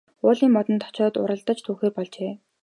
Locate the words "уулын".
0.25-0.51